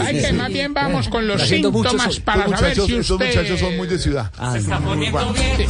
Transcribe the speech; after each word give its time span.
Ay, 0.00 0.20
que 0.20 0.32
más 0.32 0.52
bien 0.52 0.72
vamos 0.74 1.08
con 1.08 1.26
los 1.26 1.42
Haciendo 1.42 1.70
muchos- 1.72 1.92
síntomas 1.92 2.20
para 2.20 2.48
saber 2.56 2.74
si 2.74 2.94
usted... 2.94 3.26
muchachos 3.26 3.60
son 3.60 3.76
muy 3.76 3.86
de 3.86 3.98
ciudad. 3.98 4.30
Ah, 4.38 4.56
conoce 4.66 5.06
un 5.06 5.12
palomino. 5.12 5.66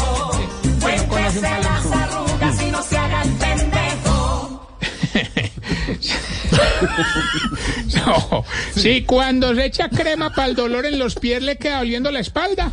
No, 8.07 8.45
si 8.75 9.03
cuando 9.07 9.55
se 9.55 9.64
echa 9.66 9.89
crema 9.89 10.30
para 10.30 10.48
el 10.48 10.54
dolor 10.54 10.86
en 10.86 10.98
los 10.98 11.14
pies 11.14 11.43
le 11.43 11.57
queda 11.57 11.80
oliendo 11.80 12.11
la 12.11 12.20
espalda. 12.20 12.73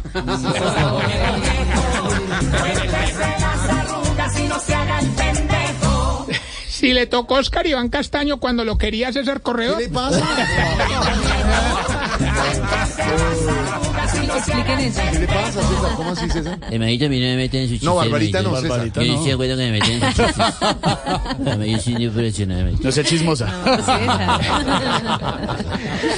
Si 6.84 6.92
le 6.92 7.08
tocó 7.08 7.36
Oscar 7.36 7.66
Iván 7.66 7.88
Castaño 7.88 8.42
cuando 8.42 8.66
lo 8.66 8.78
quería 8.78 9.14
César 9.14 9.40
Corredor. 9.40 9.78
¿Qué 9.78 9.84
le 9.84 9.90
pasa? 9.90 10.20
Expliquen 14.46 14.80
eso. 14.80 15.02
¿Qué 15.12 15.20
le 15.20 15.28
pasa, 15.28 15.62
César? 15.62 15.92
¿Cómo 15.96 16.12
así, 16.12 16.30
César? 16.30 16.60
Hermanito, 16.70 17.06
a 17.06 17.10
mí 17.10 17.20
no 17.20 17.26
me 17.28 17.36
meten 17.38 17.62
en 17.62 17.68
sus 17.68 17.76
chistes. 17.76 17.90
No, 17.90 17.96
Barbarita 17.96 18.42
no. 18.42 18.56
César. 18.60 18.92
Yo 18.94 19.04
no 19.04 19.14
estoy 19.14 19.28
de 19.28 19.34
acuerdo 19.34 19.58
que 19.58 19.64
me 19.64 19.72
meten 19.72 19.92
en 19.92 20.02
sus 20.02 20.26
chistes. 20.26 20.36
Yo 22.00 22.12
soy 22.12 22.44
hermanito. 22.44 22.84
No 22.84 22.92
sea 22.92 23.04
chismosa. 23.04 23.48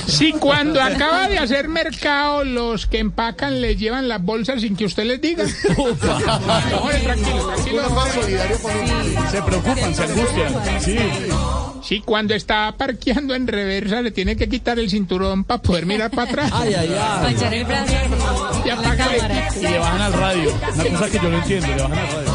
Si 0.08 0.32
cuando 0.34 0.82
acaba 0.82 1.28
de 1.28 1.38
hacer 1.38 1.68
mercado 1.68 2.44
los 2.44 2.86
que 2.88 3.00
empacan 3.00 3.62
les 3.62 3.78
llevan 3.78 4.08
las 4.08 4.24
bolsas 4.24 4.62
sin 4.62 4.76
que 4.76 4.86
usted 4.86 5.06
les 5.06 5.22
diga. 5.22 5.46
Tranquilo, 7.06 7.48
tranquilo. 7.48 7.82
Se 9.32 9.42
preocupan, 9.42 9.96
se 9.96 10.04
angustian. 10.04 10.54
Sí. 10.82 10.98
Si 11.84 12.02
cuando 12.02 12.34
está 12.34 12.74
parqueando 12.78 13.36
en 13.36 13.46
reversa 13.48 14.02
le 14.02 14.10
tiene 14.12 14.36
que 14.36 14.50
quitar 14.50 14.80
el 14.80 14.90
cinturón 14.90 15.44
para 15.44 15.62
poder 15.62 15.86
mirar 15.86 16.10
para 16.10 16.30
atrás. 16.30 16.52
Ay, 16.54 16.74
ay, 16.74 16.96
ay. 17.00 17.36
El. 18.84 18.86
Y 18.86 19.60
el. 19.60 19.64
Y 19.64 19.72
le 19.72 19.80
bajan 19.80 20.02
al 20.02 20.14
radio. 20.14 20.54
Una 20.76 20.90
cosa 20.90 21.10
que 21.10 21.18
yo 21.18 21.30
no 21.30 21.38
entiendo, 21.38 21.68
le 21.68 21.82
bajan 21.82 21.98
al 22.00 22.08
radio. 22.08 22.32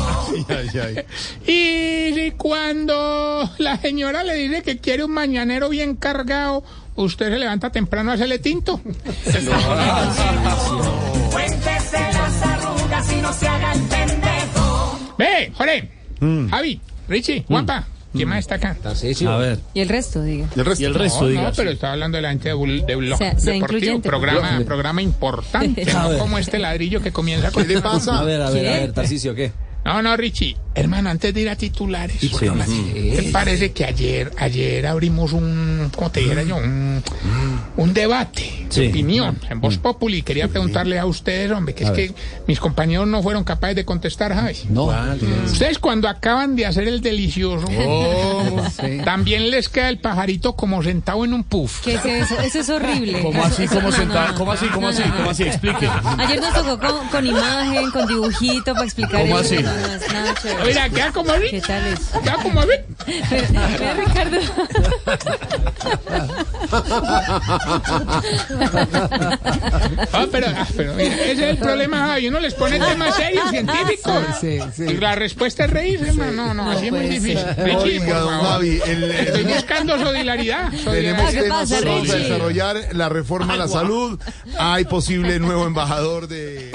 Ay, 0.48 0.69
ay, 0.74 0.96
ay. 0.96 1.05
Y 1.46 2.30
cuando 2.33 3.50
la 3.58 3.77
señora 3.78 4.22
le 4.22 4.34
dice 4.34 4.62
que 4.62 4.78
quiere 4.78 5.05
un 5.05 5.12
mañanero 5.12 5.68
bien 5.68 5.96
cargado, 5.96 6.62
usted 6.96 7.30
se 7.30 7.38
levanta 7.38 7.70
temprano 7.70 8.11
a 8.11 8.14
hacerle 8.14 8.38
tinto. 8.38 8.80
Ve, 15.18 15.52
Jorge, 15.55 15.91
Javi, 16.50 16.80
Richie, 17.08 17.44
Guapa, 17.48 17.86
¿quién 18.12 18.28
más 18.28 18.39
está 18.41 18.56
acá? 18.56 18.77
A 18.84 19.36
ver. 19.36 19.58
Y 19.75 19.80
el 19.80 19.89
resto, 19.89 20.22
diga. 20.22 20.48
Y 20.55 20.58
el 20.61 20.66
resto. 20.66 20.83
Y 20.83 20.86
el 20.86 20.94
resto, 20.94 21.20
No, 21.22 21.28
diga. 21.28 21.42
no, 21.42 21.53
pero 21.55 21.70
estaba 21.70 21.92
hablando 21.94 22.17
de 22.17 22.22
la 22.22 22.30
gente 22.30 22.48
de, 22.48 22.55
Bul- 22.55 22.84
de 22.84 22.97
Blog 22.97 23.19
sea 23.19 23.34
Deportivo, 23.34 23.55
incluyente. 23.56 24.08
programa, 24.08 24.61
programa 24.64 25.02
importante, 25.02 25.84
no 25.92 26.08
ver. 26.11 26.19
como 26.19 26.39
este 26.39 26.58
ladrillo 26.58 27.00
que 27.02 27.12
comienza 27.12 27.50
con... 27.50 27.64
¿Qué 27.67 27.75
le 27.75 27.80
pasa? 27.80 28.19
A 28.19 28.25
ver, 28.25 28.41
a 28.42 28.50
ver, 28.50 28.67
a 28.69 28.72
ver, 28.72 28.92
Tarcicio, 28.92 29.34
¿qué? 29.34 29.52
No, 29.84 30.02
no, 30.02 30.14
Richie, 30.17 30.56
hermano, 30.74 31.10
antes 31.10 31.34
de 31.34 31.40
ir 31.40 31.48
a 31.50 31.56
titulares, 31.56 32.18
¿te 32.20 33.22
parece 33.32 33.72
que 33.72 33.84
ayer, 33.84 34.30
ayer 34.38 34.86
abrimos 34.86 35.32
un, 35.32 35.90
¿cómo 35.94 36.10
te 36.10 36.20
dijera 36.20 36.42
yo? 36.42 36.56
Un, 36.56 37.02
un 37.77 37.94
debate 37.94 38.56
Sí. 38.70 38.82
de 38.82 38.88
opinión 38.90 39.36
en 39.50 39.60
Voz 39.60 39.78
Populi. 39.78 40.22
Quería 40.22 40.46
preguntarle 40.46 40.96
a 41.00 41.04
ustedes, 41.04 41.50
hombre, 41.50 41.74
que 41.74 41.82
es 41.82 41.90
que 41.90 42.14
mis 42.46 42.60
compañeros 42.60 43.08
no 43.08 43.20
fueron 43.20 43.42
capaces 43.42 43.74
de 43.74 43.84
contestar, 43.84 44.32
Javi. 44.32 44.56
No. 44.68 44.92
Ustedes 45.44 45.80
cuando 45.80 46.08
acaban 46.08 46.54
de 46.54 46.66
hacer 46.66 46.86
el 46.86 47.00
delicioso, 47.00 47.66
también 49.05 49.50
les 49.50 49.68
queda 49.68 49.88
el 49.88 49.98
pajarito 49.98 50.55
como 50.55 50.82
sentado 50.84 51.24
en 51.24 51.34
un 51.34 51.42
puff. 51.42 51.80
¿Qué 51.82 51.94
es 51.94 52.05
eso? 52.05 52.38
Eso 52.40 52.60
es 52.60 52.68
horrible. 52.70 53.20
¿Cómo 53.22 53.42
así, 53.44 53.64
Eso- 53.64 53.74
cómo 53.74 53.90
no, 53.90 53.96
sentado? 53.96 54.28
no. 54.28 54.34
¿Cómo 54.36 54.52
así, 54.52 54.66
cómo 54.68 54.82
No, 54.82 54.88
así, 54.92 55.02
cómo 55.02 55.30
así? 55.30 55.42
Explique. 55.42 55.88
Ayer 56.18 56.40
nos 56.40 56.55
tocó 56.55 56.78
con, 56.78 57.08
con 57.08 57.27
imagen, 57.27 57.90
con 57.90 58.06
dibujito 58.06 58.72
para 58.72 58.84
explicar 58.84 59.22
¿Cómo 59.22 59.40
eso. 59.40 59.55
así? 59.55 59.62
No, 59.64 59.72
no, 59.72 59.86
es 59.95 60.12
nada 60.12 60.34
chévere. 60.40 60.59
Mira, 60.66 60.88
queda 60.88 61.12
como 61.12 61.32
así, 61.32 61.46
¿Qué 61.50 61.60
tal 61.60 61.86
es? 61.86 62.00
queda 62.22 62.34
como 62.42 62.60
así. 62.60 62.70
Mira, 63.50 63.94
Ricardo. 63.94 64.38
Ah, 70.12 70.26
pero, 70.30 70.46
ah, 70.48 70.66
pero 70.76 70.94
mira, 70.94 71.14
ese 71.14 71.32
es 71.32 71.38
el 71.40 71.58
problema, 71.58 71.98
Javi. 72.08 72.28
Uno 72.28 72.40
les 72.40 72.54
pone 72.54 72.78
temas 72.78 73.14
serios, 73.16 73.50
científicos. 73.50 74.22
Y 74.78 74.94
la 74.96 75.14
respuesta 75.14 75.64
es 75.64 75.70
reírse, 75.70 76.08
hermano. 76.08 76.30
No, 76.32 76.54
no, 76.54 76.70
así 76.70 76.86
es 76.86 76.92
muy 76.92 77.06
difícil. 77.08 77.38
Richie, 77.58 77.98
por 78.00 78.06
Oiga, 78.06 78.18
don 78.20 78.30
favor. 78.30 78.46
Javi, 78.52 78.80
el- 78.86 79.04
el- 79.04 79.10
Estoy 79.10 79.44
buscando 79.44 79.98
solidaridad. 79.98 80.70
Tenemos. 80.70 81.30
¿Qué 81.30 81.42
temas 81.42 81.70
pasa, 81.70 81.84
vamos 81.84 82.10
a 82.10 82.12
Richie? 82.14 82.18
desarrollar 82.28 82.77
la 82.92 83.08
reforma 83.08 83.54
a 83.54 83.56
la 83.56 83.68
salud. 83.68 84.18
Hay 84.58 84.84
posible 84.84 85.38
nuevo 85.38 85.66
embajador 85.66 86.28
de 86.28 86.70